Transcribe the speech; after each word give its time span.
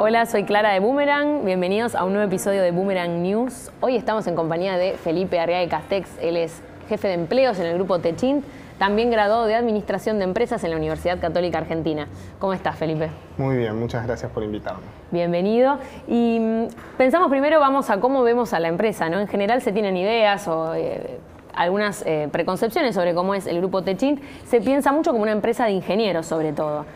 Hola, 0.00 0.26
soy 0.26 0.44
Clara 0.44 0.72
de 0.74 0.78
Boomerang. 0.78 1.44
Bienvenidos 1.44 1.96
a 1.96 2.04
un 2.04 2.12
nuevo 2.12 2.28
episodio 2.28 2.62
de 2.62 2.70
Boomerang 2.70 3.20
News. 3.20 3.72
Hoy 3.80 3.96
estamos 3.96 4.28
en 4.28 4.36
compañía 4.36 4.76
de 4.76 4.92
Felipe 4.92 5.40
Arriaga 5.40 5.68
Castex. 5.68 6.08
Él 6.20 6.36
es 6.36 6.62
jefe 6.88 7.08
de 7.08 7.14
empleos 7.14 7.58
en 7.58 7.66
el 7.66 7.74
grupo 7.74 7.98
Techint, 7.98 8.44
también 8.78 9.10
graduado 9.10 9.46
de 9.46 9.56
Administración 9.56 10.18
de 10.18 10.24
Empresas 10.24 10.62
en 10.62 10.70
la 10.70 10.76
Universidad 10.76 11.18
Católica 11.18 11.58
Argentina. 11.58 12.06
¿Cómo 12.38 12.52
estás, 12.52 12.76
Felipe? 12.76 13.10
Muy 13.38 13.56
bien, 13.56 13.76
muchas 13.76 14.06
gracias 14.06 14.30
por 14.30 14.44
invitarme. 14.44 14.82
Bienvenido. 15.10 15.78
Y 16.06 16.38
mm, 16.38 16.68
pensamos 16.96 17.28
primero, 17.28 17.58
vamos 17.58 17.90
a 17.90 17.98
cómo 17.98 18.22
vemos 18.22 18.52
a 18.52 18.60
la 18.60 18.68
empresa, 18.68 19.08
¿no? 19.08 19.18
En 19.18 19.26
general 19.26 19.62
se 19.62 19.72
tienen 19.72 19.96
ideas 19.96 20.46
o 20.46 20.76
eh, 20.76 21.18
algunas 21.56 22.04
eh, 22.06 22.28
preconcepciones 22.30 22.94
sobre 22.94 23.14
cómo 23.14 23.34
es 23.34 23.48
el 23.48 23.58
grupo 23.58 23.82
Techint. 23.82 24.22
Se 24.46 24.60
piensa 24.60 24.92
mucho 24.92 25.10
como 25.10 25.24
una 25.24 25.32
empresa 25.32 25.64
de 25.64 25.72
ingenieros, 25.72 26.24
sobre 26.26 26.52
todo. 26.52 26.86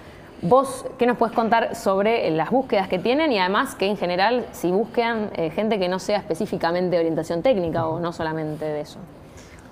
Vos, 0.44 0.84
¿qué 0.98 1.06
nos 1.06 1.18
puedes 1.18 1.36
contar 1.36 1.76
sobre 1.76 2.28
las 2.32 2.50
búsquedas 2.50 2.88
que 2.88 2.98
tienen 2.98 3.30
y 3.30 3.38
además 3.38 3.76
que 3.76 3.86
en 3.86 3.96
general 3.96 4.44
si 4.50 4.72
buscan 4.72 5.30
eh, 5.36 5.50
gente 5.50 5.78
que 5.78 5.88
no 5.88 6.00
sea 6.00 6.18
específicamente 6.18 6.98
orientación 6.98 7.42
técnica 7.42 7.86
o 7.86 8.00
no 8.00 8.12
solamente 8.12 8.64
de 8.64 8.80
eso? 8.80 8.98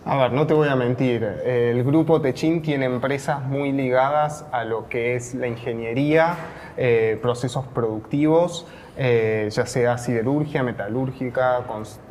A 0.04 0.16
ver, 0.16 0.32
no 0.32 0.46
te 0.46 0.54
voy 0.54 0.68
a 0.68 0.76
mentir, 0.76 1.24
el 1.24 1.82
grupo 1.82 2.20
Techin 2.20 2.62
tiene 2.62 2.86
empresas 2.86 3.44
muy 3.44 3.72
ligadas 3.72 4.46
a 4.52 4.62
lo 4.62 4.88
que 4.88 5.16
es 5.16 5.34
la 5.34 5.48
ingeniería, 5.48 6.36
eh, 6.76 7.18
procesos 7.20 7.66
productivos, 7.66 8.64
eh, 8.96 9.48
ya 9.50 9.66
sea 9.66 9.98
siderurgia, 9.98 10.62
metalúrgica, 10.62 11.64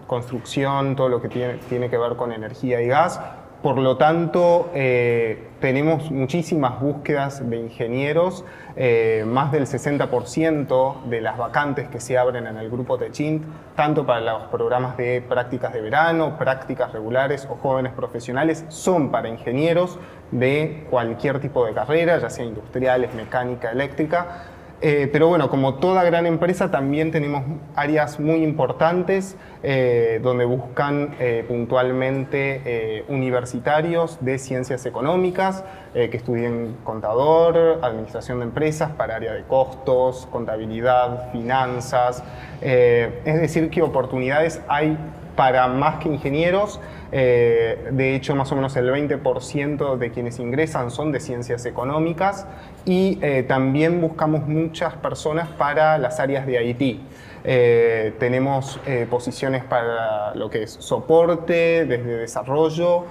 construcción, 0.06 0.98
todo 0.98 1.08
lo 1.08 1.22
que 1.22 1.30
tiene, 1.30 1.54
tiene 1.70 1.90
que 1.90 1.98
ver 1.98 2.18
con 2.18 2.34
energía 2.34 2.82
y 2.82 2.88
gas, 2.88 3.22
por 3.62 3.78
lo 3.78 3.98
tanto, 3.98 4.72
eh, 4.74 5.50
tenemos 5.60 6.12
muchísimas 6.12 6.80
búsquedas 6.80 7.50
de 7.50 7.58
ingenieros, 7.58 8.46
eh, 8.78 9.26
más 9.28 9.52
del 9.52 9.68
60% 9.68 11.02
de 11.10 11.20
las 11.20 11.38
vacantes 11.38 11.90
que 11.90 12.00
se 12.00 12.18
abren 12.18 12.48
en 12.48 12.56
el 12.56 12.70
grupo 12.70 12.98
Techint, 12.98 13.44
tanto 13.76 14.06
para 14.06 14.22
los 14.22 14.44
programas 14.44 14.96
de 14.96 15.22
prácticas 15.28 15.74
de 15.74 15.82
verano, 15.82 16.38
prácticas 16.38 16.94
regulares 16.94 17.48
o 17.52 17.56
jóvenes 17.56 17.92
profesionales, 17.92 18.64
son 18.70 19.12
para 19.12 19.28
ingenieros 19.28 20.00
de 20.32 20.86
cualquier 20.90 21.42
tipo 21.42 21.66
de 21.66 21.74
carrera, 21.74 22.18
ya 22.18 22.30
sea 22.30 22.46
industriales, 22.46 23.14
mecánica, 23.14 23.72
eléctrica. 23.72 24.46
Eh, 24.82 25.10
pero 25.12 25.28
bueno, 25.28 25.50
como 25.50 25.76
toda 25.76 26.04
gran 26.04 26.26
empresa, 26.26 26.72
también 26.72 27.12
tenemos 27.12 27.44
áreas 27.76 28.20
muy 28.20 28.44
importantes 28.44 29.36
eh, 29.62 30.22
donde 30.24 30.46
buscan 30.46 31.16
eh, 31.20 31.44
puntualmente 31.48 33.04
universitarios 33.10 34.18
de 34.22 34.38
ciencias 34.38 34.86
económicas 34.86 35.64
que 35.94 36.16
estudien 36.16 36.78
contador, 36.84 37.80
administración 37.82 38.40
de 38.40 38.46
empresas 38.46 38.92
para 38.92 39.16
área 39.16 39.34
de 39.34 39.44
costos, 39.44 40.28
contabilidad, 40.32 41.32
finanzas. 41.32 42.24
es 42.62 43.42
decir, 43.42 43.70
que 43.70 43.82
oportunidades 43.82 44.62
hay 44.68 44.98
para 45.40 45.70
más 45.70 46.04
que 46.04 46.10
ingenieros. 46.10 46.82
de 47.12 48.14
hecho, 48.14 48.36
más 48.36 48.52
o 48.52 48.58
menos 48.58 48.76
el 48.76 48.90
20% 48.90 49.98
de 49.98 50.12
quienes 50.12 50.38
ingresan 50.38 50.92
son 50.92 51.14
de 51.14 51.22
ciencias 51.22 51.66
económicas 51.66 52.46
y 52.84 53.20
eh, 53.22 53.44
también 53.44 54.02
buscamos 54.02 54.46
muchas 54.48 54.96
personas 54.96 55.48
para 55.48 55.98
las 55.98 56.20
áreas 56.20 56.46
de 56.46 56.62
IT. 56.66 57.00
Eh, 57.46 58.14
tenemos 58.20 58.82
eh, 58.86 59.08
posiciones 59.10 59.64
para 59.64 60.36
lo 60.36 60.50
que 60.50 60.64
es 60.64 60.72
soporte, 60.72 61.86
desde 61.86 62.18
desarrollo, 62.18 63.06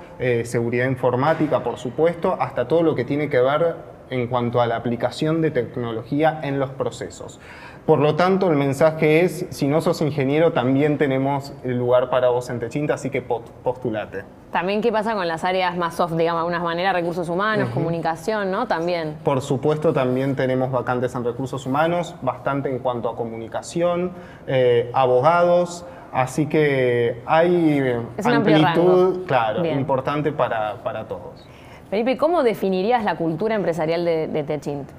seguridad 0.45 0.87
informática, 0.87 1.63
por 1.63 1.79
supuesto, 1.79 2.37
hasta 2.39 2.69
todo 2.69 2.83
lo 2.83 2.95
que 2.95 3.05
tiene 3.07 3.31
que 3.31 3.41
ver 3.41 3.98
en 4.11 4.27
cuanto 4.29 4.61
a 4.61 4.67
la 4.67 4.77
aplicación 4.77 5.41
de 5.43 5.51
tecnología 5.51 6.41
en 6.43 6.59
los 6.59 6.71
procesos. 6.71 7.41
Por 7.89 8.01
lo 8.01 8.17
tanto, 8.17 8.51
el 8.51 8.57
mensaje 8.59 9.25
es, 9.25 9.47
si 9.49 9.67
no 9.67 9.81
sos 9.81 10.03
ingeniero, 10.03 10.53
también 10.53 10.99
tenemos 10.99 11.55
el 11.65 11.79
lugar 11.79 12.11
para 12.11 12.29
vos 12.29 12.51
en 12.51 12.61
Techinta, 12.61 12.93
así 12.93 13.09
que 13.09 13.23
postulate. 13.23 14.25
También, 14.53 14.83
¿qué 14.83 14.93
pasa 14.93 15.15
con 15.15 15.27
las 15.27 15.43
áreas 15.43 15.75
más 15.79 15.95
soft, 15.95 16.13
digamos, 16.13 16.43
de 16.43 16.55
alguna 16.55 16.63
manera, 16.63 16.93
recursos 16.93 17.31
humanos, 17.31 17.71
comunicación, 17.71 18.51
¿no? 18.51 18.67
También. 18.67 19.17
Por 19.25 19.41
supuesto, 19.41 19.95
también 19.95 20.37
tenemos 20.37 20.71
vacantes 20.71 21.15
en 21.15 21.25
recursos 21.25 21.65
humanos, 21.65 22.15
bastante 22.21 22.69
en 22.69 22.81
cuanto 22.81 23.09
a 23.09 23.17
comunicación, 23.17 24.13
eh, 24.47 24.91
abogados, 24.93 25.87
así 26.13 26.45
que 26.45 27.23
hay 27.25 27.95
amplitud, 28.23 29.25
claro, 29.27 29.65
importante 29.65 30.31
para, 30.31 31.07
todos. 31.09 31.47
Felipe, 31.91 32.19
¿cómo 32.19 32.43
definirías 32.43 33.03
la 33.03 33.17
cultura 33.17 33.55
empresarial 33.55 34.05
de, 34.05 34.29
de 34.29 34.45
Techint? 34.45 34.91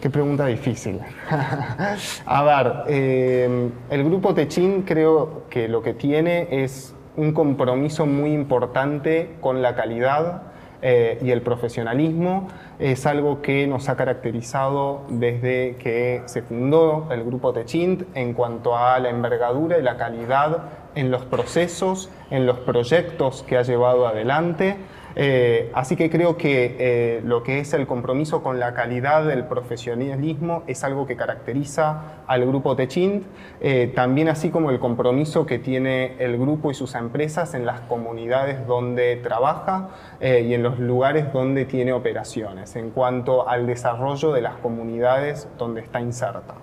Qué 0.00 0.08
pregunta 0.08 0.46
difícil. 0.46 0.98
a 2.26 2.42
ver, 2.42 2.72
eh, 2.88 3.70
el 3.90 4.04
grupo 4.04 4.32
Techin 4.32 4.82
creo 4.82 5.42
que 5.50 5.68
lo 5.68 5.82
que 5.82 5.92
tiene 5.92 6.48
es 6.50 6.94
un 7.18 7.32
compromiso 7.34 8.06
muy 8.06 8.32
importante 8.32 9.36
con 9.42 9.60
la 9.60 9.74
calidad 9.74 10.44
eh, 10.80 11.18
y 11.20 11.32
el 11.32 11.42
profesionalismo. 11.42 12.48
Es 12.78 13.04
algo 13.04 13.42
que 13.42 13.66
nos 13.66 13.90
ha 13.90 13.96
caracterizado 13.96 15.02
desde 15.10 15.76
que 15.76 16.22
se 16.24 16.40
fundó 16.40 17.08
el 17.10 17.22
grupo 17.24 17.52
Techint 17.52 18.04
en 18.14 18.32
cuanto 18.32 18.74
a 18.74 18.98
la 19.00 19.10
envergadura 19.10 19.78
y 19.78 19.82
la 19.82 19.98
calidad 19.98 20.62
en 20.94 21.10
los 21.10 21.26
procesos, 21.26 22.08
en 22.30 22.46
los 22.46 22.58
proyectos 22.60 23.42
que 23.42 23.58
ha 23.58 23.62
llevado 23.62 24.06
adelante. 24.06 24.78
Eh, 25.16 25.70
así 25.74 25.96
que 25.96 26.10
creo 26.10 26.36
que 26.36 26.76
eh, 26.78 27.20
lo 27.24 27.42
que 27.42 27.60
es 27.60 27.72
el 27.74 27.86
compromiso 27.86 28.42
con 28.42 28.60
la 28.60 28.74
calidad 28.74 29.24
del 29.24 29.44
profesionalismo 29.44 30.62
es 30.66 30.84
algo 30.84 31.06
que 31.06 31.16
caracteriza 31.16 32.22
al 32.26 32.46
grupo 32.46 32.76
Techint, 32.76 33.24
eh, 33.60 33.92
también 33.94 34.28
así 34.28 34.50
como 34.50 34.70
el 34.70 34.78
compromiso 34.78 35.46
que 35.46 35.58
tiene 35.58 36.14
el 36.18 36.38
grupo 36.38 36.70
y 36.70 36.74
sus 36.74 36.94
empresas 36.94 37.54
en 37.54 37.66
las 37.66 37.80
comunidades 37.80 38.66
donde 38.66 39.16
trabaja 39.16 39.90
y 40.20 40.54
en 40.54 40.62
los 40.62 40.78
lugares 40.78 41.32
donde 41.32 41.64
tiene 41.64 41.92
operaciones, 41.92 42.76
en 42.76 42.90
cuanto 42.90 43.48
al 43.48 43.66
desarrollo 43.66 44.32
de 44.32 44.42
las 44.42 44.56
comunidades 44.56 45.48
donde 45.58 45.80
está 45.80 46.00
inserta. 46.00 46.54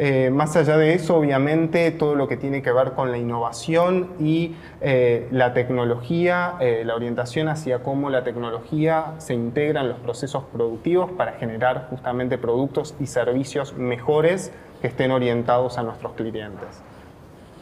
Eh, 0.00 0.30
más 0.30 0.54
allá 0.54 0.76
de 0.76 0.94
eso, 0.94 1.16
obviamente, 1.16 1.90
todo 1.90 2.14
lo 2.14 2.28
que 2.28 2.36
tiene 2.36 2.62
que 2.62 2.70
ver 2.70 2.92
con 2.92 3.10
la 3.10 3.18
innovación 3.18 4.10
y 4.20 4.54
eh, 4.80 5.26
la 5.32 5.52
tecnología, 5.54 6.54
eh, 6.60 6.84
la 6.86 6.94
orientación 6.94 7.48
hacia 7.48 7.82
cómo 7.82 8.08
la 8.08 8.22
tecnología 8.22 9.14
se 9.18 9.34
integra 9.34 9.80
en 9.80 9.88
los 9.88 9.98
procesos 9.98 10.44
productivos 10.52 11.10
para 11.10 11.32
generar 11.32 11.88
justamente 11.90 12.38
productos 12.38 12.94
y 13.00 13.06
servicios 13.06 13.74
mejores 13.74 14.52
que 14.80 14.86
estén 14.86 15.10
orientados 15.10 15.78
a 15.78 15.82
nuestros 15.82 16.12
clientes. 16.12 16.80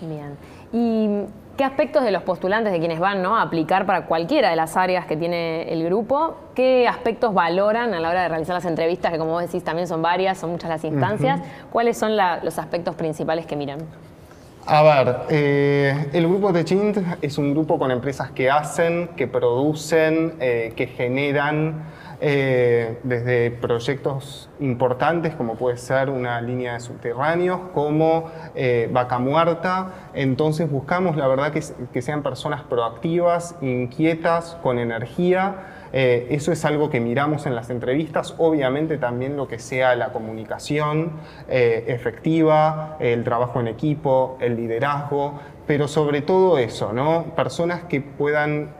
Bien. 0.03 0.37
¿Y 0.73 1.09
qué 1.57 1.65
aspectos 1.65 2.05
de 2.05 2.11
los 2.11 2.23
postulantes, 2.23 2.73
de 2.73 2.79
quienes 2.79 2.99
van 2.99 3.23
¿no? 3.23 3.37
a 3.37 3.43
aplicar 3.43 3.87
para 3.87 4.07
cualquiera 4.07 4.51
de 4.51 4.57
las 4.57 4.77
áreas 4.77 5.07
que 5.07 5.17
tiene 5.17 5.73
el 5.73 5.85
grupo, 5.85 6.37
qué 6.55 6.87
aspectos 6.87 7.33
valoran 7.33 7.95
a 7.95 8.01
la 8.01 8.11
hora 8.11 8.23
de 8.23 8.29
realizar 8.29 8.55
las 8.55 8.67
entrevistas, 8.67 9.13
que 9.13 9.19
como 9.19 9.33
vos 9.33 9.43
decís 9.43 9.65
también 9.65 9.89
son 9.89 10.03
varias, 10.03 10.39
son 10.39 10.51
muchas 10.51 10.69
las 10.69 10.85
instancias? 10.85 11.41
¿Cuáles 11.73 11.97
son 11.97 12.17
los 12.17 12.59
aspectos 12.59 12.95
principales 12.95 13.47
que 13.47 13.57
miran? 13.57 13.79
A 14.69 14.83
ver, 14.83 15.17
eh, 15.31 16.09
el 16.13 16.27
grupo 16.27 16.53
de 16.53 16.65
Chint 16.65 16.99
es 17.23 17.39
un 17.39 17.53
grupo 17.53 17.79
con 17.79 17.93
empresas 17.93 18.33
que 18.33 18.51
hacen, 18.51 19.11
que 19.17 19.29
producen, 19.29 20.35
eh, 20.41 20.73
que 20.75 20.89
generan 20.89 21.85
eh, 22.21 22.99
desde 23.03 23.51
proyectos 23.51 24.49
importantes 24.59 25.35
como 25.35 25.57
puede 25.57 25.77
ser 25.77 26.09
una 26.09 26.41
línea 26.41 26.75
de 26.75 26.81
subterráneos, 26.81 27.61
como 27.75 28.31
eh, 28.55 28.89
Vaca 28.91 29.19
Muerta. 29.19 30.11
Entonces 30.15 30.71
buscamos, 30.71 31.17
la 31.17 31.29
verdad, 31.29 31.53
que, 31.53 32.03
sean 32.03 32.23
personas 32.23 32.63
proactivas, 32.63 33.57
inquietas, 33.61 34.57
con 34.63 34.79
energía. 34.79 35.89
Eh, 35.93 36.29
eso 36.31 36.53
es 36.53 36.65
algo 36.65 36.91
que 36.91 37.01
miramos 37.01 37.47
en 37.47 37.55
las 37.55 37.71
entrevistas, 37.71 38.35
obviamente 38.39 38.99
también 38.99 39.37
lo 39.37 39.47
que 39.47 39.59
sea 39.59 39.95
la 39.95 40.13
comunicación 40.13 41.13
efectiva, 41.49 42.97
el 42.99 43.25
trabajo 43.25 43.61
en 43.61 43.69
equipo, 43.69 44.37
el 44.41 44.57
liderazgo, 44.57 45.41
pero 45.67 45.87
sobre 45.87 46.23
todo 46.23 46.59
eso, 46.59 46.93
¿no? 46.93 47.35
Personas 47.37 47.85
que 47.85 48.01
puedan 48.01 48.71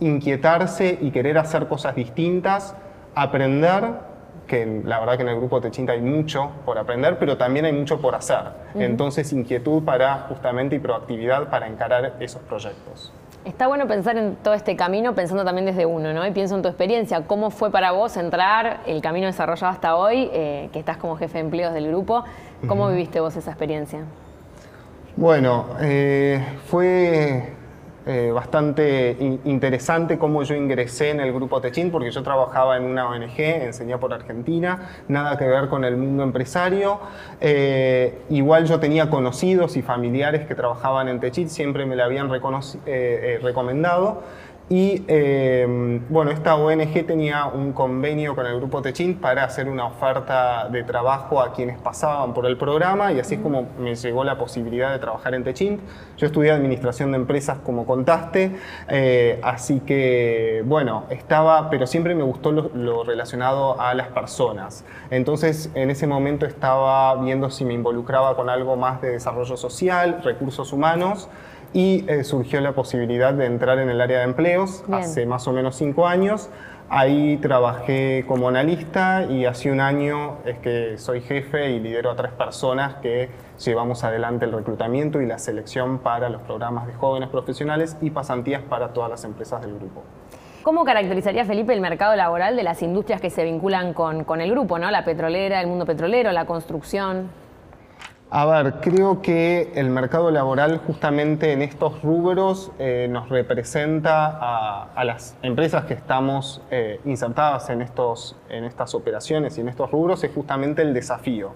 inquietarse 0.00 0.98
y 1.00 1.10
querer 1.10 1.38
hacer 1.38 1.68
cosas 1.68 1.94
distintas, 1.94 2.74
aprender, 3.14 4.10
que 4.46 4.82
la 4.84 4.98
verdad 4.98 5.16
que 5.16 5.22
en 5.22 5.28
el 5.28 5.36
grupo 5.36 5.60
Techinta 5.60 5.92
hay 5.92 6.00
mucho 6.00 6.50
por 6.64 6.76
aprender, 6.76 7.18
pero 7.18 7.36
también 7.36 7.66
hay 7.66 7.72
mucho 7.72 8.00
por 8.00 8.14
hacer. 8.14 8.40
Entonces, 8.74 9.32
inquietud 9.32 9.84
para 9.84 10.26
justamente 10.28 10.76
y 10.76 10.78
proactividad 10.80 11.48
para 11.48 11.68
encarar 11.68 12.16
esos 12.18 12.42
proyectos. 12.42 13.12
Está 13.44 13.68
bueno 13.68 13.86
pensar 13.86 14.18
en 14.18 14.36
todo 14.36 14.52
este 14.52 14.76
camino 14.76 15.14
pensando 15.14 15.44
también 15.44 15.64
desde 15.64 15.86
uno, 15.86 16.12
¿no? 16.12 16.26
Y 16.26 16.30
pienso 16.32 16.56
en 16.56 16.62
tu 16.62 16.68
experiencia, 16.68 17.22
¿cómo 17.26 17.50
fue 17.50 17.70
para 17.70 17.92
vos 17.92 18.16
entrar, 18.16 18.80
el 18.86 19.00
camino 19.00 19.26
desarrollado 19.28 19.72
hasta 19.72 19.96
hoy, 19.96 20.28
eh, 20.32 20.68
que 20.72 20.78
estás 20.78 20.98
como 20.98 21.16
jefe 21.16 21.34
de 21.34 21.44
empleos 21.44 21.72
del 21.72 21.88
grupo? 21.88 22.24
¿Cómo 22.66 22.88
viviste 22.88 23.20
vos 23.20 23.34
esa 23.36 23.50
experiencia? 23.50 24.00
Bueno, 25.16 25.66
eh, 25.80 26.44
fue 26.66 27.54
eh, 28.06 28.30
bastante 28.32 29.16
interesante 29.44 30.18
cómo 30.18 30.42
yo 30.42 30.54
ingresé 30.54 31.10
en 31.10 31.20
el 31.20 31.32
grupo 31.32 31.60
Techint, 31.60 31.92
porque 31.92 32.10
yo 32.10 32.22
trabajaba 32.22 32.76
en 32.76 32.84
una 32.84 33.08
ONG, 33.08 33.38
Enseñé 33.38 33.98
por 33.98 34.14
Argentina, 34.14 34.88
nada 35.08 35.36
que 35.36 35.46
ver 35.46 35.68
con 35.68 35.84
el 35.84 35.96
mundo 35.96 36.22
empresario. 36.22 36.98
Eh, 37.40 38.18
igual 38.30 38.64
yo 38.66 38.80
tenía 38.80 39.10
conocidos 39.10 39.76
y 39.76 39.82
familiares 39.82 40.46
que 40.46 40.54
trabajaban 40.54 41.08
en 41.08 41.20
Techint, 41.20 41.50
siempre 41.50 41.84
me 41.84 41.94
la 41.94 42.04
habían 42.04 42.30
eh, 42.86 43.38
recomendado. 43.42 44.22
Y 44.72 45.02
em, 45.08 46.00
bueno, 46.08 46.30
esta 46.30 46.54
ONG 46.54 47.04
tenía 47.04 47.46
un 47.46 47.72
convenio 47.72 48.36
con 48.36 48.46
el 48.46 48.54
grupo 48.54 48.80
Techint 48.80 49.20
para 49.20 49.42
hacer 49.42 49.68
una 49.68 49.86
oferta 49.86 50.68
de 50.68 50.84
trabajo 50.84 51.40
a 51.40 51.52
quienes 51.52 51.76
pasaban 51.80 52.32
por 52.32 52.46
el 52.46 52.56
programa 52.56 53.12
y 53.12 53.18
así 53.18 53.34
es 53.34 53.40
como 53.40 53.66
me 53.80 53.96
llegó 53.96 54.22
la 54.22 54.38
posibilidad 54.38 54.92
de 54.92 55.00
trabajar 55.00 55.34
en 55.34 55.42
Techint. 55.42 55.80
Yo 56.16 56.26
estudié 56.28 56.52
administración 56.52 57.10
de 57.10 57.16
empresas 57.16 57.58
como 57.58 57.84
contaste, 57.84 58.52
eh, 58.86 59.40
así 59.42 59.80
que 59.80 60.62
bueno, 60.64 61.02
estaba, 61.10 61.68
pero 61.68 61.88
siempre 61.88 62.14
me 62.14 62.22
gustó 62.22 62.52
lo, 62.52 62.70
lo 62.72 63.02
relacionado 63.02 63.80
a 63.80 63.92
las 63.94 64.06
personas. 64.06 64.84
Entonces 65.10 65.72
en 65.74 65.90
ese 65.90 66.06
momento 66.06 66.46
estaba 66.46 67.20
viendo 67.20 67.50
si 67.50 67.64
me 67.64 67.74
involucraba 67.74 68.36
con 68.36 68.48
algo 68.48 68.76
más 68.76 69.02
de 69.02 69.10
desarrollo 69.10 69.56
social, 69.56 70.20
recursos 70.22 70.72
humanos 70.72 71.28
y 71.72 72.04
eh, 72.08 72.24
surgió 72.24 72.60
la 72.60 72.72
posibilidad 72.72 73.32
de 73.32 73.46
entrar 73.46 73.78
en 73.78 73.88
el 73.90 74.00
área 74.00 74.18
de 74.18 74.24
empleos 74.24 74.84
hace 74.90 75.26
más 75.26 75.46
o 75.46 75.52
menos 75.52 75.76
cinco 75.76 76.06
años. 76.06 76.50
Ahí 76.92 77.36
trabajé 77.36 78.24
como 78.26 78.48
analista 78.48 79.24
y 79.30 79.44
hace 79.44 79.70
un 79.70 79.80
año 79.80 80.38
es 80.44 80.58
que 80.58 80.98
soy 80.98 81.20
jefe 81.20 81.70
y 81.70 81.78
lidero 81.78 82.10
a 82.10 82.16
tres 82.16 82.32
personas 82.32 82.96
que 82.96 83.28
llevamos 83.64 84.02
adelante 84.02 84.44
el 84.44 84.52
reclutamiento 84.52 85.20
y 85.20 85.26
la 85.26 85.38
selección 85.38 86.00
para 86.00 86.28
los 86.28 86.42
programas 86.42 86.88
de 86.88 86.94
jóvenes 86.94 87.28
profesionales 87.28 87.96
y 88.00 88.10
pasantías 88.10 88.62
para 88.62 88.88
todas 88.88 89.08
las 89.08 89.22
empresas 89.22 89.60
del 89.60 89.76
grupo. 89.76 90.02
¿Cómo 90.64 90.84
caracterizaría, 90.84 91.44
Felipe, 91.44 91.72
el 91.72 91.80
mercado 91.80 92.16
laboral 92.16 92.56
de 92.56 92.64
las 92.64 92.82
industrias 92.82 93.20
que 93.20 93.30
se 93.30 93.44
vinculan 93.44 93.94
con, 93.94 94.24
con 94.24 94.40
el 94.40 94.50
grupo, 94.50 94.78
¿no? 94.80 94.90
la 94.90 95.04
petrolera, 95.04 95.60
el 95.60 95.68
mundo 95.68 95.86
petrolero, 95.86 96.32
la 96.32 96.44
construcción? 96.44 97.30
A 98.32 98.46
ver, 98.46 98.74
creo 98.80 99.22
que 99.22 99.72
el 99.74 99.90
mercado 99.90 100.30
laboral 100.30 100.78
justamente 100.86 101.50
en 101.50 101.62
estos 101.62 102.00
rubros 102.00 102.70
eh, 102.78 103.08
nos 103.10 103.28
representa 103.28 104.86
a, 104.94 105.04
las 105.04 105.36
empresas 105.42 105.86
que 105.86 105.94
estamos 105.94 106.62
eh, 106.70 107.00
insertadas 107.04 107.70
en, 107.70 107.82
estos, 107.82 108.36
en 108.48 108.62
estas 108.62 108.94
operaciones 108.94 109.58
y 109.58 109.62
en 109.62 109.68
estos 109.68 109.90
rubros, 109.90 110.22
es 110.22 110.32
justamente 110.32 110.82
el 110.82 110.94
desafío. 110.94 111.54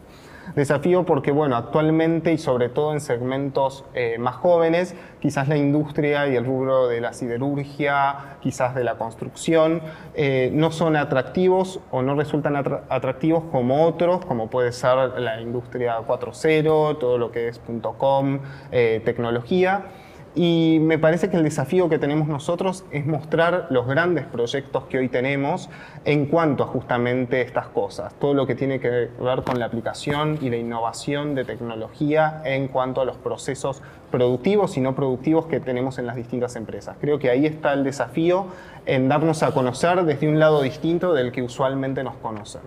Desafío 0.54 1.04
porque, 1.04 1.32
bueno, 1.32 1.56
actualmente 1.56 2.32
y 2.32 2.38
sobre 2.38 2.68
todo 2.68 2.92
en 2.92 3.00
segmentos 3.00 3.84
eh, 3.94 4.16
más 4.18 4.36
jóvenes, 4.36 4.94
quizás 5.20 5.48
la 5.48 5.56
industria 5.56 6.28
y 6.28 6.36
el 6.36 6.44
rubro 6.44 6.86
de 6.86 7.00
la 7.00 7.12
siderurgia, 7.12 8.36
quizás 8.40 8.74
de 8.74 8.84
la 8.84 8.96
construcción, 8.96 9.80
eh, 10.14 10.50
no 10.52 10.70
son 10.70 10.96
atractivos 10.96 11.80
o 11.90 12.02
no 12.02 12.14
resultan 12.14 12.56
atractivos 12.56 13.44
como 13.50 13.84
otros, 13.84 14.24
como 14.26 14.48
puede 14.48 14.72
ser 14.72 15.18
la 15.18 15.40
industria 15.40 15.98
4.0, 15.98 16.98
todo 16.98 17.18
lo 17.18 17.32
que 17.32 17.48
es 17.48 17.60
.com, 17.98 18.40
eh, 18.70 19.02
tecnología. 19.04 19.86
Y 20.36 20.78
me 20.80 20.98
parece 20.98 21.30
que 21.30 21.36
el 21.36 21.44
desafío 21.44 21.88
que 21.88 22.00
tenemos 22.00 22.26
nosotros 22.26 22.84
es 22.90 23.06
mostrar 23.06 23.68
los 23.70 23.86
grandes 23.86 24.26
proyectos 24.26 24.84
que 24.84 24.98
hoy 24.98 25.08
tenemos 25.08 25.70
en 26.04 26.26
cuanto 26.26 26.64
a 26.64 26.66
justamente 26.66 27.40
estas 27.40 27.68
cosas, 27.68 28.14
todo 28.18 28.34
lo 28.34 28.44
que 28.44 28.56
tiene 28.56 28.80
que 28.80 28.88
ver 28.88 29.42
con 29.44 29.60
la 29.60 29.66
aplicación 29.66 30.38
y 30.40 30.50
la 30.50 30.56
innovación 30.56 31.36
de 31.36 31.44
tecnología 31.44 32.42
en 32.44 32.66
cuanto 32.66 33.00
a 33.00 33.04
los 33.04 33.16
procesos 33.16 33.80
productivos 34.10 34.76
y 34.76 34.80
no 34.80 34.96
productivos 34.96 35.46
que 35.46 35.60
tenemos 35.60 35.98
en 35.98 36.06
las 36.06 36.16
distintas 36.16 36.56
empresas. 36.56 36.96
Creo 37.00 37.20
que 37.20 37.30
ahí 37.30 37.46
está 37.46 37.72
el 37.72 37.84
desafío 37.84 38.46
en 38.86 39.08
darnos 39.08 39.44
a 39.44 39.52
conocer 39.52 40.02
desde 40.04 40.28
un 40.28 40.40
lado 40.40 40.62
distinto 40.62 41.14
del 41.14 41.30
que 41.30 41.42
usualmente 41.42 42.02
nos 42.02 42.16
conocen 42.16 42.62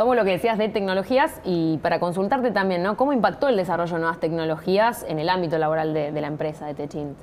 tomo 0.00 0.14
lo 0.14 0.24
que 0.24 0.30
decías 0.30 0.56
de 0.56 0.70
tecnologías 0.70 1.42
y 1.44 1.76
para 1.82 2.00
consultarte 2.00 2.52
también, 2.52 2.82
¿no? 2.82 2.96
¿Cómo 2.96 3.12
impactó 3.12 3.48
el 3.48 3.56
desarrollo 3.58 3.96
de 3.96 4.00
nuevas 4.00 4.18
tecnologías 4.18 5.04
en 5.06 5.18
el 5.18 5.28
ámbito 5.28 5.58
laboral 5.58 5.92
de, 5.92 6.18
la 6.18 6.26
empresa 6.26 6.64
de 6.64 6.72
Techint? 6.72 7.18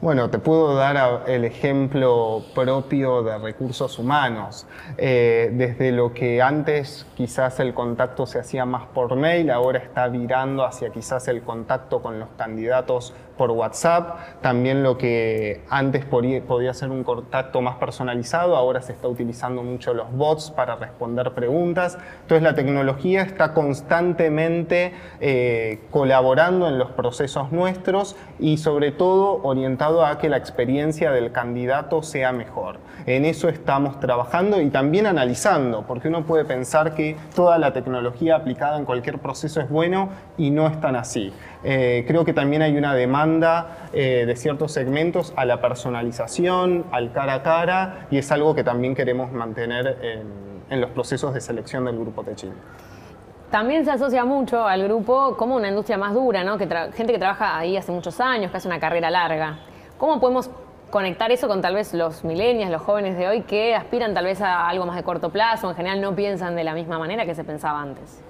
Bueno, 0.00 0.30
te 0.30 0.38
puedo 0.38 0.76
dar 0.76 1.24
el 1.26 1.44
ejemplo 1.44 2.44
propio 2.54 3.24
de 3.24 3.36
recursos 3.36 3.98
humanos. 3.98 4.68
Eh, 4.96 5.50
desde 5.54 5.90
lo 5.90 6.14
que 6.14 6.40
antes 6.40 7.04
quizás 7.16 7.58
el 7.58 7.74
contacto 7.74 8.26
se 8.26 8.38
hacía 8.38 8.64
más 8.64 8.86
por 8.86 9.16
mail, 9.16 9.50
ahora 9.50 9.80
está 9.80 10.06
virando 10.06 10.64
hacia 10.64 10.90
quizás 10.90 11.26
el 11.26 11.42
contacto 11.42 12.00
con 12.00 12.20
los 12.20 12.28
candidatos 12.38 13.12
por 13.40 13.52
WhatsApp, 13.52 14.18
también 14.42 14.82
lo 14.82 14.98
que 14.98 15.62
antes 15.70 16.04
podía 16.04 16.74
ser 16.74 16.90
un 16.90 17.04
contacto 17.04 17.62
más 17.62 17.76
personalizado, 17.76 18.54
ahora 18.54 18.82
se 18.82 18.92
está 18.92 19.08
utilizando 19.08 19.62
mucho 19.62 19.94
los 19.94 20.12
bots 20.12 20.50
para 20.50 20.76
responder 20.76 21.32
preguntas. 21.32 21.96
Entonces 22.20 22.42
la 22.42 22.54
tecnología 22.54 23.22
está 23.22 23.54
constantemente 23.54 24.92
eh, 25.20 25.80
colaborando 25.90 26.68
en 26.68 26.76
los 26.76 26.90
procesos 26.90 27.50
nuestros 27.50 28.14
y 28.38 28.58
sobre 28.58 28.92
todo 28.92 29.40
orientado 29.42 30.04
a 30.04 30.18
que 30.18 30.28
la 30.28 30.36
experiencia 30.36 31.10
del 31.10 31.32
candidato 31.32 32.02
sea 32.02 32.32
mejor. 32.32 32.76
En 33.06 33.24
eso 33.24 33.48
estamos 33.48 33.98
trabajando 34.00 34.60
y 34.60 34.68
también 34.68 35.06
analizando, 35.06 35.86
porque 35.86 36.08
uno 36.08 36.26
puede 36.26 36.44
pensar 36.44 36.94
que 36.94 37.16
toda 37.34 37.56
la 37.56 37.72
tecnología 37.72 38.36
aplicada 38.36 38.76
en 38.76 38.84
cualquier 38.84 39.18
proceso 39.18 39.62
es 39.62 39.70
bueno 39.70 40.10
y 40.36 40.50
no 40.50 40.66
es 40.66 40.78
tan 40.82 40.94
así. 40.94 41.32
Eh, 41.62 42.04
creo 42.06 42.24
que 42.24 42.32
también 42.32 42.62
hay 42.62 42.76
una 42.76 42.94
demanda 42.94 43.88
eh, 43.92 44.24
de 44.26 44.36
ciertos 44.36 44.72
segmentos 44.72 45.32
a 45.36 45.44
la 45.44 45.60
personalización, 45.60 46.86
al 46.90 47.12
cara 47.12 47.34
a 47.34 47.42
cara, 47.42 48.06
y 48.10 48.18
es 48.18 48.32
algo 48.32 48.54
que 48.54 48.64
también 48.64 48.94
queremos 48.94 49.30
mantener 49.32 49.98
en, 50.70 50.80
los 50.80 50.90
procesos 50.90 51.34
de 51.34 51.40
selección 51.40 51.84
del 51.84 51.98
grupo 51.98 52.22
Techin. 52.22 52.52
También 53.50 53.84
se 53.84 53.90
asocia 53.90 54.24
mucho 54.24 54.64
al 54.66 54.84
grupo 54.84 55.36
como 55.36 55.56
una 55.56 55.68
industria 55.68 55.98
más 55.98 56.14
dura, 56.14 56.44
¿no? 56.44 56.56
que 56.56 56.68
gente 56.94 57.12
que 57.12 57.18
trabaja 57.18 57.58
ahí 57.58 57.76
hace 57.76 57.90
muchos 57.90 58.20
años, 58.20 58.52
que 58.52 58.56
hace 58.56 58.68
una 58.68 58.78
carrera 58.78 59.10
larga. 59.10 59.58
¿Cómo 59.98 60.20
podemos 60.20 60.48
conectar 60.90 61.30
eso 61.30 61.48
con 61.48 61.60
tal 61.60 61.74
vez 61.74 61.92
los 61.92 62.24
millennials, 62.24 62.70
los 62.70 62.82
jóvenes 62.82 63.16
de 63.16 63.28
hoy 63.28 63.42
que 63.42 63.74
aspiran 63.74 64.14
tal 64.14 64.24
vez 64.24 64.40
a 64.40 64.68
algo 64.68 64.86
más 64.86 64.96
de 64.96 65.02
corto 65.02 65.30
plazo, 65.30 65.68
en 65.70 65.76
general 65.76 66.00
no 66.00 66.14
piensan 66.14 66.56
de 66.56 66.64
la 66.64 66.74
misma 66.74 66.98
manera 66.98 67.26
que 67.26 67.34
se 67.34 67.44
pensaba 67.44 67.80
antes? 67.80 68.22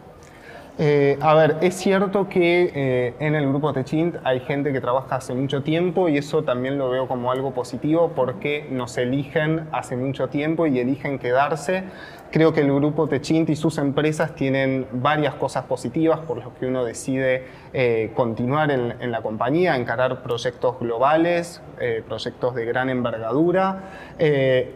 Eh, 0.78 1.18
a 1.20 1.34
ver, 1.34 1.56
es 1.60 1.74
cierto 1.74 2.28
que 2.28 2.72
eh, 2.74 3.14
en 3.18 3.34
el 3.34 3.48
grupo 3.48 3.72
Techint 3.72 4.16
hay 4.24 4.40
gente 4.40 4.72
que 4.72 4.80
trabaja 4.80 5.16
hace 5.16 5.34
mucho 5.34 5.62
tiempo 5.62 6.08
y 6.08 6.16
eso 6.16 6.42
también 6.42 6.78
lo 6.78 6.88
veo 6.88 7.06
como 7.08 7.30
algo 7.30 7.52
positivo 7.52 8.12
porque 8.14 8.66
nos 8.70 8.96
eligen 8.96 9.68
hace 9.72 9.96
mucho 9.96 10.28
tiempo 10.28 10.66
y 10.66 10.78
eligen 10.78 11.18
quedarse. 11.18 11.84
Creo 12.30 12.52
que 12.52 12.60
el 12.60 12.72
grupo 12.72 13.08
Techint 13.08 13.50
y 13.50 13.56
sus 13.56 13.78
empresas 13.78 14.36
tienen 14.36 14.86
varias 14.92 15.34
cosas 15.34 15.64
positivas 15.64 16.20
por 16.20 16.38
las 16.38 16.46
que 16.60 16.66
uno 16.66 16.84
decide 16.84 17.44
eh, 17.72 18.12
continuar 18.14 18.70
en, 18.70 19.10
la 19.10 19.20
compañía, 19.20 19.74
encarar 19.74 20.22
proyectos 20.22 20.78
globales, 20.78 21.60
proyectos 22.06 22.54
de 22.54 22.64
gran 22.66 22.88
envergadura. 22.88 23.82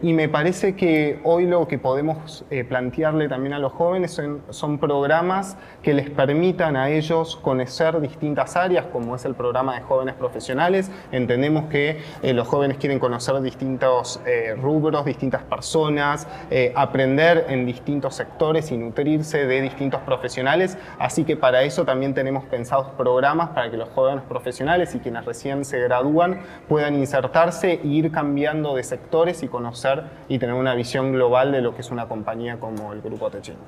Y 0.01 0.11
me 0.11 0.27
parece 0.27 0.75
que 0.75 1.21
hoy 1.23 1.45
lo 1.45 1.65
que 1.65 1.77
podemos 1.77 2.43
plantearle 2.67 3.29
también 3.29 3.53
a 3.53 3.59
los 3.59 3.71
jóvenes 3.71 4.19
son, 4.49 4.77
programas 4.77 5.57
que 5.85 5.93
les 5.93 6.09
permitan 6.09 6.75
a 6.75 6.89
ellos 6.89 7.35
conocer 7.35 8.01
distintas 8.01 8.55
áreas, 8.55 8.87
como 8.91 9.15
es 9.15 9.23
el 9.23 9.35
programa 9.35 9.75
de 9.75 9.81
jóvenes 9.81 10.15
profesionales. 10.15 10.89
Entendemos 11.11 11.65
que 11.65 12.01
los 12.23 12.47
jóvenes 12.47 12.77
quieren 12.77 12.97
conocer 12.97 13.39
distintos 13.41 14.19
rubros, 14.57 15.05
distintas 15.05 15.43
personas, 15.43 16.27
aprender 16.73 17.45
en 17.49 17.67
distintos 17.67 18.15
sectores 18.15 18.71
y 18.71 18.77
nutrirse 18.77 19.45
de 19.45 19.61
distintos 19.61 20.01
profesionales, 20.01 20.75
así 20.97 21.23
que 21.23 21.37
para 21.37 21.61
eso 21.61 21.85
también 21.85 22.15
tenemos 22.15 22.45
pensados 22.45 22.87
programas 22.97 23.49
para 23.49 23.69
que 23.69 23.77
los 23.77 23.89
jóvenes 23.89 24.23
profesionales 24.27 24.95
y 24.95 24.99
quienes 24.99 25.23
recién 25.23 25.65
se 25.65 25.79
gradúan 25.81 26.39
puedan 26.67 26.95
insertarse 26.95 27.73
e 27.73 27.87
ir 27.87 28.11
cambiando 28.11 28.75
de 28.75 28.83
sectores 28.83 29.43
y 29.43 29.47
conocer 29.47 30.05
y 30.29 30.39
tener 30.39 30.55
una 30.55 30.73
visión 30.73 31.11
global 31.11 31.51
de 31.51 31.61
lo 31.61 31.75
que 31.75 31.81
es 31.81 31.91
una 31.91 32.07
compañía 32.07 32.59
como 32.59 32.91
el 32.91 33.01
Grupo 33.01 33.29
Techint. 33.29 33.59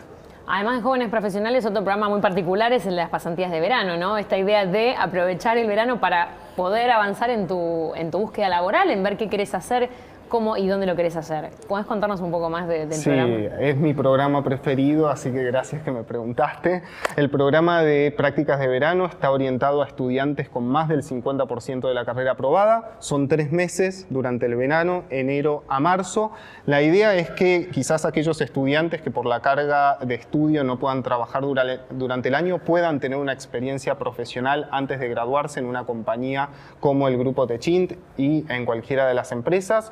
Además 0.50 0.78
de 0.78 0.82
jóvenes 0.82 1.10
profesionales, 1.10 1.66
otro 1.66 1.84
programa 1.84 2.08
muy 2.08 2.22
particular 2.22 2.72
es 2.72 2.86
las 2.86 3.10
pasantías 3.10 3.52
de 3.52 3.60
verano, 3.60 3.98
¿no? 3.98 4.18
Esta 4.18 4.38
idea 4.38 4.66
de 4.66 4.96
aprovechar 4.96 5.58
el 5.58 5.68
verano 5.68 6.00
para 6.00 6.30
poder 6.56 6.90
avanzar 6.90 7.30
en 7.30 7.48
tu, 7.48 7.94
en 7.96 8.12
tu 8.12 8.20
búsqueda 8.20 8.48
laboral, 8.48 8.90
en 8.90 9.04
ver 9.04 9.18
qué 9.18 9.28
quieres 9.28 9.54
hacer 9.54 9.90
cómo 10.28 10.58
y 10.58 10.68
dónde 10.68 10.86
lo 10.86 10.96
querés 10.96 11.16
hacer. 11.16 11.50
¿Puedes 11.68 11.86
contarnos 11.86 12.22
un 12.22 12.32
poco 12.32 12.50
más 12.50 12.68
del 12.68 12.88
programa? 12.90 13.36
Sí, 13.38 13.48
es 13.60 13.78
mi 13.78 13.94
programa 13.94 14.44
preferido, 14.44 15.10
así 15.10 15.32
que 15.32 15.44
gracias 15.44 15.84
que 15.84 15.92
me 15.92 16.04
preguntaste. 16.04 16.84
El 17.16 17.30
programa 17.30 17.82
de 17.82 18.14
prácticas 18.16 18.60
de 18.60 18.68
verano 18.68 19.06
está 19.06 19.32
orientado 19.32 19.82
a 19.82 19.88
estudiantes 19.88 20.50
con 20.50 20.68
más 20.68 20.88
del 20.90 21.04
50% 21.04 21.88
de 21.88 21.94
la 21.94 22.06
carrera 22.06 22.32
aprobada. 22.32 22.92
Son 23.00 23.28
tres 23.28 23.52
meses 23.52 24.08
durante 24.10 24.46
el 24.46 24.56
verano, 24.56 25.04
enero 25.10 25.64
a 25.68 25.80
marzo. 25.80 26.32
La 26.66 26.82
idea 26.82 27.16
es 27.16 27.30
que 27.32 27.70
quizás 27.72 28.06
aquellos 28.06 28.42
estudiantes 28.42 29.02
que 29.02 29.12
por 29.12 29.26
la 29.26 29.42
carga 29.42 29.98
de 30.02 30.16
estudio 30.16 30.64
no 30.64 30.80
puedan 30.80 31.04
trabajar 31.04 31.44
durante 31.44 32.30
el 32.30 32.36
año 32.36 32.60
puedan 32.60 33.00
tener 33.00 33.18
una 33.18 33.34
experiencia 33.34 33.98
profesional 33.98 34.68
antes 34.72 35.00
de 35.00 35.10
graduarse 35.10 35.60
en 35.60 35.66
una 35.66 35.86
compañía 35.86 36.50
como 36.80 37.08
el 37.08 37.18
Grupo 37.18 37.48
Techint 37.48 37.94
y 38.18 38.46
en 38.52 38.66
cualquiera 38.66 39.08
de 39.08 39.14
las 39.14 39.32
empresas. 39.32 39.92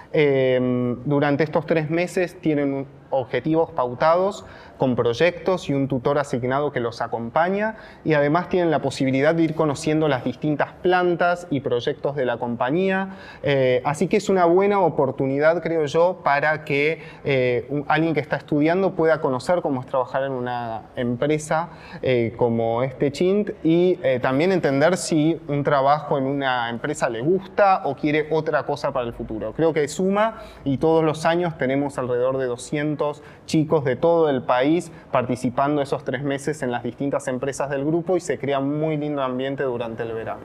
Em, 0.13 0.97
durante 1.05 1.43
estos 1.43 1.65
tres 1.65 1.89
meses 1.89 2.39
tienen 2.41 2.85
objetivos 3.11 3.71
pautados 3.71 4.45
con 4.77 4.95
proyectos 4.95 5.69
y 5.69 5.73
un 5.75 5.87
tutor 5.87 6.17
asignado 6.17 6.71
que 6.71 6.79
los 6.79 7.01
acompaña 7.01 7.75
y 8.03 8.13
además 8.13 8.49
tienen 8.49 8.71
la 8.71 8.81
posibilidad 8.81 9.35
de 9.35 9.43
ir 9.43 9.53
conociendo 9.53 10.07
las 10.07 10.23
distintas 10.23 10.71
plantas 10.81 11.45
y 11.51 11.59
proyectos 11.59 12.15
de 12.15 12.25
la 12.25 12.37
compañía. 12.37 13.09
Eh, 13.43 13.83
así 13.85 14.07
que 14.07 14.17
es 14.17 14.27
una 14.27 14.45
buena 14.45 14.79
oportunidad, 14.79 15.61
creo 15.61 15.85
yo, 15.85 16.21
para 16.23 16.65
que 16.65 16.99
eh, 17.23 17.83
alguien 17.87 18.15
que 18.15 18.21
está 18.21 18.37
estudiando 18.37 18.95
pueda 18.95 19.21
conocer 19.21 19.61
cómo 19.61 19.81
es 19.81 19.85
trabajar 19.85 20.23
en 20.23 20.31
una 20.31 20.83
empresa 20.95 21.69
eh, 22.01 22.33
como 22.35 22.81
este 22.81 23.11
Chint 23.11 23.51
y 23.63 23.99
también 24.21 24.51
entender 24.51 24.97
si 24.97 25.39
un 25.47 25.63
trabajo 25.63 26.17
en 26.17 26.23
una 26.23 26.69
empresa 26.69 27.07
le 27.07 27.21
gusta 27.21 27.83
o 27.85 27.95
quiere 27.95 28.27
otra 28.31 28.63
cosa 28.63 28.91
para 28.91 29.05
el 29.05 29.13
futuro. 29.13 29.53
Creo 29.53 29.73
que 29.73 29.81
suma 30.01 30.41
y 30.63 30.77
todos 30.77 31.03
los 31.03 31.25
años 31.25 31.57
tenemos 31.57 31.99
alrededor 31.99 32.37
de 32.37 32.47
200 32.47 33.21
chicos 33.45 33.83
de 33.83 33.95
todo 33.95 34.29
el 34.29 34.41
país 34.41 34.91
participando 35.11 35.81
esos 35.81 36.03
tres 36.03 36.23
meses 36.23 36.63
en 36.63 36.71
las 36.71 36.81
distintas 36.81 37.27
empresas 37.27 37.69
del 37.69 37.85
grupo 37.85 38.17
y 38.17 38.19
se 38.19 38.39
crea 38.39 38.57
un 38.57 38.79
muy 38.79 38.97
lindo 38.97 39.21
ambiente 39.21 39.63
durante 39.63 40.01
el 40.01 40.13
verano. 40.13 40.41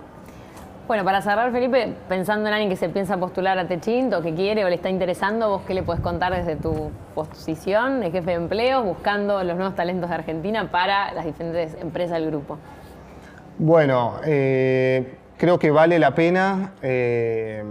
Bueno, 0.86 1.04
para 1.04 1.20
cerrar, 1.20 1.50
Felipe, 1.50 1.94
pensando 2.08 2.46
en 2.46 2.54
alguien 2.54 2.70
que 2.70 2.76
se 2.76 2.88
piensa 2.88 3.16
postular 3.16 3.58
a 3.58 3.66
Techint 3.66 4.12
o 4.12 4.22
que 4.22 4.34
quiere 4.34 4.64
o 4.64 4.68
le 4.68 4.76
está 4.76 4.88
interesando, 4.88 5.48
¿vos 5.48 5.62
qué 5.66 5.74
le 5.74 5.82
puedes 5.82 6.00
contar 6.00 6.32
desde 6.32 6.54
tu 6.54 6.92
posición 7.14 8.00
de 8.00 8.12
jefe 8.12 8.30
de 8.30 8.36
empleo, 8.36 8.84
buscando 8.84 9.42
los 9.42 9.56
nuevos 9.56 9.74
talentos 9.74 10.08
de 10.10 10.14
Argentina 10.14 10.70
para 10.70 11.12
las 11.12 11.24
diferentes 11.24 11.74
empresas 11.80 12.20
del 12.20 12.30
grupo? 12.30 12.58
Bueno, 13.58 14.16
eh, 14.24 15.16
Creo 15.38 15.58
que 15.58 15.70
vale 15.70 15.98
la 15.98 16.14
pena. 16.14 16.72
Eh, 16.80 17.62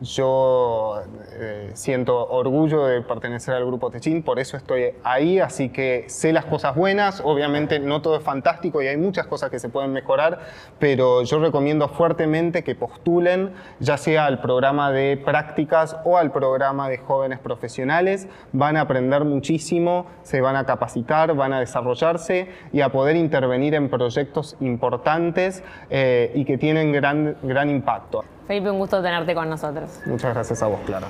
yo 0.00 1.00
eh, 1.38 1.70
siento 1.74 2.28
orgullo 2.28 2.86
de 2.86 3.00
pertenecer 3.02 3.54
al 3.54 3.64
grupo 3.64 3.92
Techín, 3.92 4.24
por 4.24 4.40
eso 4.40 4.56
estoy 4.56 4.94
ahí, 5.04 5.38
así 5.38 5.68
que 5.68 6.06
sé 6.08 6.32
las 6.32 6.46
cosas 6.46 6.74
buenas. 6.74 7.22
Obviamente 7.24 7.78
no 7.78 8.02
todo 8.02 8.16
es 8.16 8.24
fantástico 8.24 8.82
y 8.82 8.88
hay 8.88 8.96
muchas 8.96 9.28
cosas 9.28 9.50
que 9.50 9.60
se 9.60 9.68
pueden 9.68 9.92
mejorar, 9.92 10.40
pero 10.80 11.22
yo 11.22 11.38
recomiendo 11.38 11.88
fuertemente 11.88 12.64
que 12.64 12.74
postulen, 12.74 13.52
ya 13.78 13.98
sea 13.98 14.26
al 14.26 14.40
programa 14.40 14.90
de 14.90 15.16
prácticas 15.16 15.96
o 16.04 16.18
al 16.18 16.32
programa 16.32 16.88
de 16.88 16.98
jóvenes 16.98 17.38
profesionales. 17.38 18.26
Van 18.52 18.76
a 18.76 18.80
aprender 18.80 19.24
muchísimo, 19.24 20.06
se 20.24 20.40
van 20.40 20.56
a 20.56 20.66
capacitar, 20.66 21.36
van 21.36 21.52
a 21.52 21.60
desarrollarse 21.60 22.48
y 22.72 22.80
a 22.80 22.90
poder 22.90 23.14
intervenir 23.14 23.74
en 23.74 23.88
proyectos 23.88 24.56
importantes 24.58 25.62
eh, 25.88 26.32
y 26.34 26.44
que 26.44 26.58
tienen 26.58 26.90
gran 26.90 27.11
gran, 27.42 27.70
impacto. 27.70 28.24
Felipe, 28.46 28.70
un 28.70 28.78
gusto 28.78 29.02
tenerte 29.02 29.34
con 29.34 29.48
nosotros. 29.48 30.00
Muchas 30.06 30.34
gracias 30.34 30.62
a 30.62 30.66
vos, 30.66 30.80
Clara. 30.84 31.08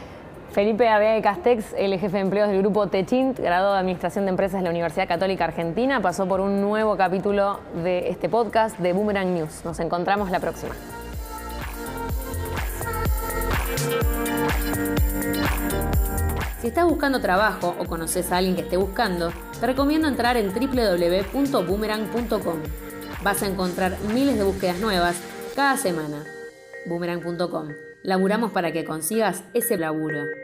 Felipe 0.52 0.84
de 0.84 1.20
Castex, 1.22 1.72
el 1.78 1.98
jefe 1.98 2.16
de 2.16 2.22
empleos 2.22 2.50
del 2.50 2.58
grupo 2.58 2.86
Techint, 2.86 3.38
graduado 3.38 3.72
de 3.72 3.80
Administración 3.80 4.26
de 4.26 4.32
Empresas 4.32 4.60
de 4.60 4.64
la 4.64 4.70
Universidad 4.70 5.08
Católica 5.08 5.44
Argentina, 5.44 6.02
pasó 6.02 6.28
por 6.28 6.40
un 6.40 6.60
nuevo 6.60 6.94
capítulo 6.94 7.60
de 7.82 8.10
este 8.10 8.28
podcast 8.28 8.78
de 8.78 8.92
Boomerang 8.92 9.32
News. 9.32 9.64
Nos 9.64 9.80
encontramos 9.80 10.30
la 10.30 10.40
próxima. 10.40 10.74
Si 16.60 16.66
estás 16.68 16.84
buscando 16.84 17.20
trabajo 17.20 17.74
o 17.78 17.86
conoces 17.86 18.30
a 18.30 18.36
alguien 18.36 18.54
que 18.54 18.60
esté 18.62 18.76
buscando, 18.76 19.32
te 19.58 19.66
recomiendo 19.66 20.06
entrar 20.06 20.36
en 20.36 20.52
www.boomerang.com. 20.52 22.56
Vas 23.24 23.42
a 23.42 23.46
encontrar 23.46 23.96
miles 24.14 24.36
de 24.36 24.44
búsquedas 24.44 24.78
nuevas 24.80 25.16
cada 25.54 25.76
semana. 25.76 26.24
Boomerang.com. 26.86 27.68
Laburamos 28.02 28.52
para 28.52 28.72
que 28.72 28.84
consigas 28.84 29.44
ese 29.54 29.76
laburo. 29.76 30.41